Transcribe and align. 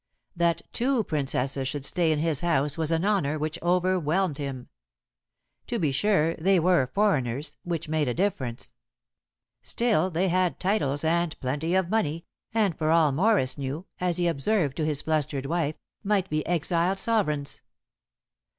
That 0.35 0.63
two 0.73 1.03
Princesses 1.03 1.67
should 1.67 1.85
stay 1.85 2.11
in 2.11 2.17
his 2.17 2.41
house 2.41 2.75
was 2.75 2.91
an 2.91 3.05
honor 3.05 3.37
which 3.37 3.61
overwhelmed 3.61 4.39
him. 4.39 4.67
To 5.67 5.77
be 5.77 5.91
sure, 5.91 6.33
they 6.37 6.59
were 6.59 6.87
foreigners, 6.91 7.55
which 7.61 7.87
made 7.87 8.07
a 8.07 8.13
difference; 8.15 8.73
still, 9.61 10.09
they 10.09 10.29
had 10.29 10.59
titles, 10.59 11.03
and 11.03 11.39
plenty 11.39 11.75
of 11.75 11.91
money, 11.91 12.25
and 12.51 12.75
for 12.75 12.89
all 12.89 13.11
Morris 13.11 13.59
knew 13.59 13.85
as 13.99 14.17
he 14.17 14.27
observed 14.27 14.75
to 14.77 14.85
his 14.87 15.03
flustered 15.03 15.45
wife 15.45 15.75
might 16.03 16.31
be 16.31 16.43
exiled 16.47 16.97
sovereigns. 16.97 17.61